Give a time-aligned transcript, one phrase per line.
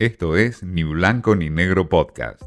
[0.00, 2.40] Esto es Ni Blanco ni Negro Podcast.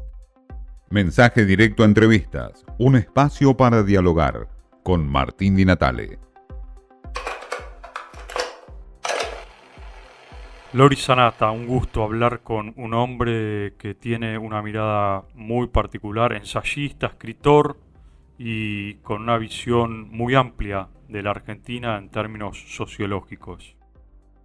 [0.88, 4.48] Mensaje directo a entrevistas, un espacio para dialogar
[4.82, 6.18] con Martín Di Natale.
[10.72, 17.08] Lori Sanata, un gusto hablar con un hombre que tiene una mirada muy particular, ensayista,
[17.08, 17.76] escritor
[18.38, 23.76] y con una visión muy amplia de la Argentina en términos sociológicos.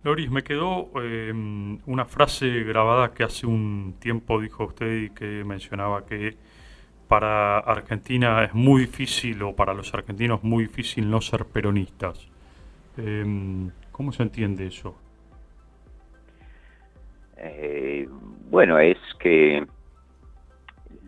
[0.03, 5.43] Loris, me quedó em, una frase grabada que hace un tiempo dijo usted y que
[5.43, 6.35] mencionaba que
[7.07, 12.27] para Argentina es muy difícil, o para los argentinos muy difícil no ser peronistas.
[12.97, 14.95] Em, ¿Cómo se entiende eso?
[17.37, 18.07] Eh,
[18.49, 19.65] bueno, es que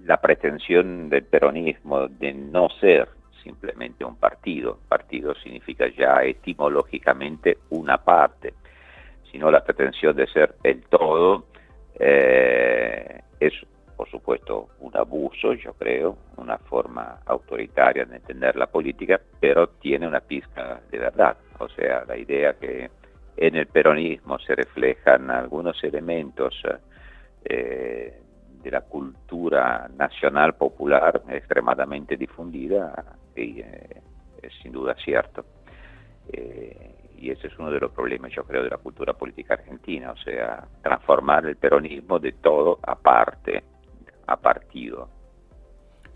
[0.06, 3.10] la pretensión del peronismo de no ser
[3.44, 8.54] simplemente un partido, partido significa ya etimológicamente una parte,
[9.32, 11.46] sino la pretensión de ser el todo,
[12.00, 13.54] eh, es
[14.00, 20.08] por supuesto un abuso, yo creo, una forma autoritaria de entender la política, pero tiene
[20.08, 21.36] una pizca de verdad.
[21.60, 22.90] O sea, la idea que
[23.36, 26.56] en el peronismo se reflejan algunos elementos
[27.44, 28.22] eh,
[28.64, 33.04] de la cultura nacional popular extremadamente difundida
[33.36, 34.02] y, eh,
[34.42, 35.44] es sin duda cierto.
[37.22, 40.18] Y ese es uno de los problemas, yo creo, de la cultura política argentina, o
[40.18, 43.64] sea, transformar el peronismo de todo a parte,
[44.26, 45.10] a partido.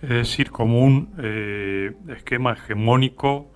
[0.02, 3.52] Es decir, como un eh, esquema hegemónico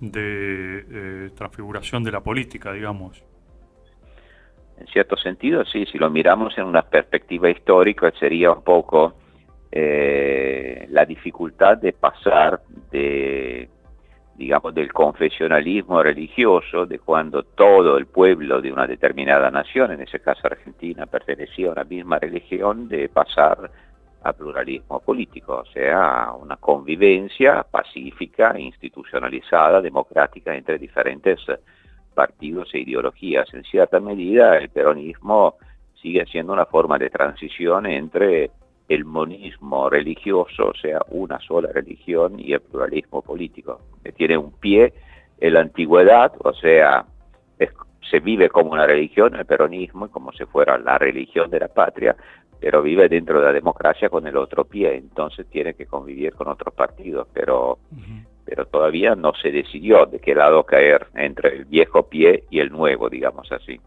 [0.00, 3.22] de eh, transfiguración de la política, digamos.
[4.78, 9.14] En cierto sentido, sí, si lo miramos en una perspectiva histórica, sería un poco
[9.72, 13.68] eh, la dificultad de pasar de
[14.38, 20.20] digamos, del confesionalismo religioso, de cuando todo el pueblo de una determinada nación, en ese
[20.20, 23.68] caso Argentina, pertenecía a una misma religión, de pasar
[24.22, 31.40] a pluralismo político, o sea, una convivencia pacífica, institucionalizada, democrática entre diferentes
[32.14, 33.52] partidos e ideologías.
[33.52, 35.56] En cierta medida, el peronismo
[36.00, 38.52] sigue siendo una forma de transición entre
[38.88, 43.80] el monismo religioso, o sea, una sola religión, y el pluralismo político.
[44.02, 44.94] Que tiene un pie
[45.38, 47.04] en la antigüedad, o sea,
[48.10, 52.16] se vive como una religión, el peronismo, como si fuera la religión de la patria,
[52.60, 56.48] pero vive dentro de la democracia con el otro pie, entonces tiene que convivir con
[56.48, 57.78] otros partidos, pero,
[58.44, 62.70] pero todavía no se decidió de qué lado caer entre el viejo pie y el
[62.70, 63.80] nuevo, digamos así.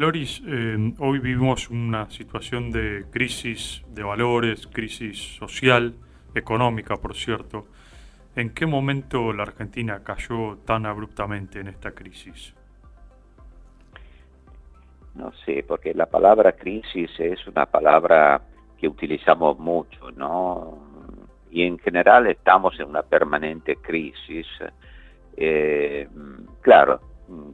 [0.00, 5.92] Loris, eh, hoy vivimos una situación de crisis de valores, crisis social,
[6.34, 7.66] económica, por cierto.
[8.34, 12.54] ¿En qué momento la Argentina cayó tan abruptamente en esta crisis?
[15.16, 18.40] No sé, porque la palabra crisis es una palabra
[18.78, 20.78] que utilizamos mucho, ¿no?
[21.50, 24.46] Y en general estamos en una permanente crisis.
[25.36, 26.08] Eh,
[26.62, 27.02] claro,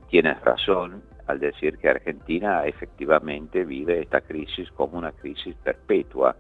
[0.09, 6.37] tienes razón, al decir que Argentina efectivamente vive esta crisis como una crisis perpetua.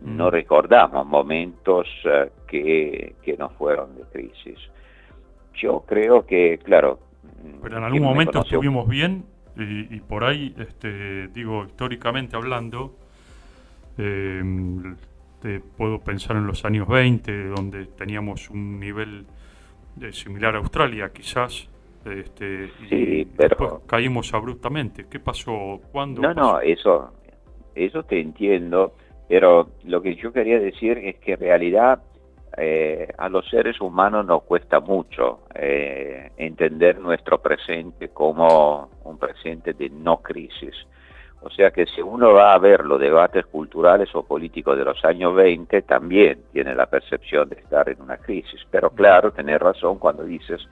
[0.00, 0.30] No mm.
[0.30, 4.58] recordamos momentos eh, que, que, no fueron de crisis.
[5.54, 6.98] Yo creo que, claro...
[7.22, 9.24] Mm, Pero en algún momento estuvimos bien
[9.56, 12.96] y, por ahí, este, digo, históricamente hablando,
[13.96, 14.96] em,
[15.76, 19.26] puedo pensar en los años 20, donde teníamos un nivel
[19.94, 21.68] de similar a Australia, quizás,
[22.06, 25.06] este, sí, pero caímos abruptamente.
[25.08, 25.80] ¿Qué pasó?
[25.92, 26.22] ¿Cuándo?
[26.22, 27.12] No, no, eso,
[27.74, 28.94] eso te entiendo,
[29.28, 32.02] pero lo que yo quería decir es que en realidad
[32.56, 39.72] eh, a los seres humanos nos cuesta mucho eh, entender nuestro presente como un presente
[39.72, 40.74] de no crisis.
[41.40, 45.04] O sea que si uno va a ver los debates culturales o políticos de los
[45.04, 48.60] años 20, también tiene la percepción de estar en una crisis.
[48.70, 50.66] Pero claro, tenés razón cuando dices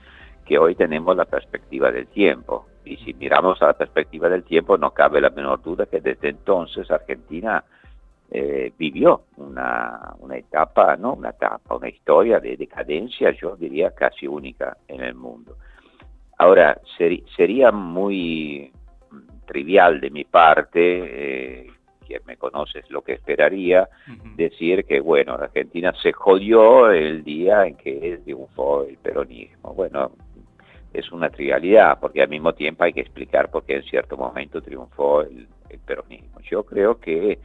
[0.44, 2.66] que hoy tenemos la perspectiva del tiempo.
[2.84, 6.30] Y si miramos a la perspectiva del tiempo, no cabe la menor duda que desde
[6.30, 7.64] entonces Argentina
[8.31, 11.12] eh, vivió una, una, etapa, ¿no?
[11.12, 15.56] Una etapa, una historia de decadencia, yo diría casi única en el mundo.
[16.38, 16.81] Ahora,
[17.37, 18.72] sería muy
[19.46, 21.70] trivial de mi parte, eh,
[22.06, 23.88] quien me conoce es lo que esperaría,
[24.34, 29.75] decir que, bueno, Argentina se jodió el día en que triunfó el peronismo.
[29.75, 30.12] Bueno,
[30.92, 34.60] es una trivialidad, porque al mismo tiempo hay que explicar por qué en cierto momento
[34.60, 35.48] triunfó el,
[35.86, 36.38] peronismo.
[36.42, 37.38] Yo creo que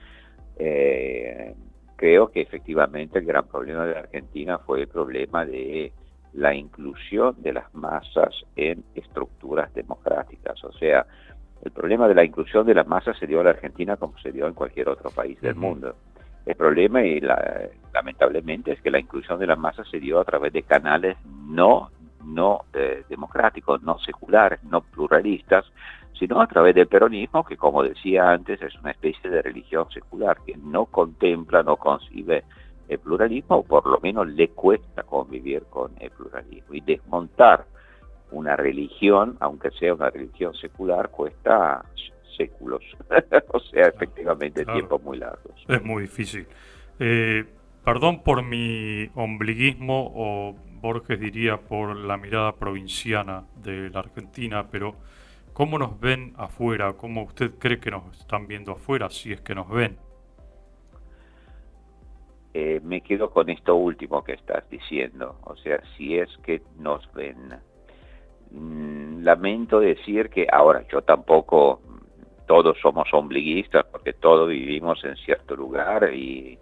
[0.58, 1.56] eh,
[1.96, 5.94] creo que efectivamente el gran problema de la Argentina fue el problema de
[6.34, 11.06] la inclusión de las masas en estructuras democráticas, o sea,
[11.64, 14.32] El problema de la inclusión de las masas se dio en la Argentina como se
[14.32, 15.96] dio en cualquier otro país del mundo.
[16.46, 20.54] El problema, y lamentablemente, es que la inclusión de las masas se dio a través
[20.54, 21.90] de canales no,
[22.28, 25.66] no eh, democráticos, no seculares, no pluralistas,
[26.18, 30.38] sino a través del peronismo, que como decía antes, es una especie de religión secular,
[30.46, 32.44] que no contempla, no concibe
[32.88, 36.74] el pluralismo, o por lo menos le cuesta convivir con el pluralismo.
[36.74, 37.66] Y desmontar
[38.32, 41.84] una religión, aunque sea una religión secular, cuesta
[42.36, 42.84] séculos,
[43.54, 45.54] o sea, efectivamente tiempos muy largos.
[45.68, 46.48] Es muy difícil.
[47.00, 47.46] Eh,
[47.84, 54.96] perdón por mi ombliguismo, o Borges diría por la mirada provinciana de la Argentina, pero
[55.54, 56.94] ¿cómo nos ven afuera?
[56.94, 59.98] ¿Cómo usted cree que nos están viendo afuera, si es que nos ven?
[62.54, 67.12] Eh, me quedo con esto último que estás diciendo, o sea, si es que nos
[67.14, 67.54] ven.
[68.52, 71.82] Mm, lamento decir que ahora yo tampoco,
[72.48, 76.58] todos somos ombliguistas porque todos vivimos en cierto lugar y,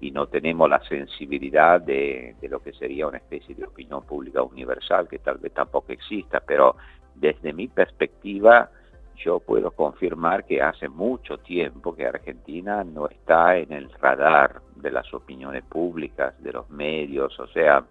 [0.00, 5.08] no tenemos la sensibilidad de, de, lo que sería una especie de opinión pública universal
[5.08, 6.76] que tal vez tampoco exista, pero
[7.14, 8.70] desde mi perspectiva
[9.16, 14.90] yo puedo confirmar que hace mucho tiempo que Argentina no está en el radar de
[14.90, 17.84] las opiniones públicas, de los medios, o sea,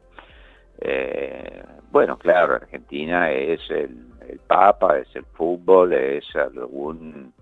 [0.79, 4.05] eh, bueno, claro, Argentina es el,
[4.45, 7.33] Papa, es el fútbol, es algún,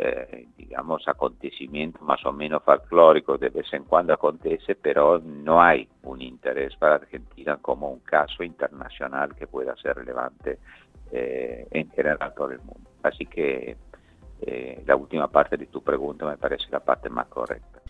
[0.00, 5.88] eh, digamos, acontecimiento más o menos folclórico, de vez en cuando acontece, pero no hay
[6.04, 10.60] un interés para Argentina como un caso internacional que pueda ser relevante
[11.10, 12.88] eh, en general todo el mundo.
[13.02, 13.76] Así que
[14.40, 17.80] eh, la última parte de tu pregunta me parece la parte más correcta.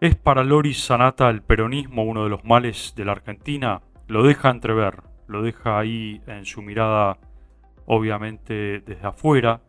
[0.00, 3.82] ¿Es para Loris Sanata el peronismo uno de los males de la Argentina?
[4.08, 7.18] Lo deja entrever, lo deja ahí en su mirada,
[7.86, 9.62] obviamente desde afuera,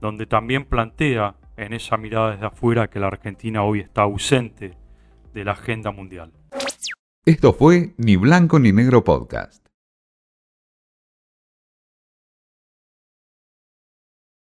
[0.00, 4.76] donde también plantea en esa mirada desde afuera que la Argentina hoy está ausente
[5.32, 6.32] de la agenda mundial.
[7.24, 9.69] Esto fue Ni Blanco ni Negro Podcast.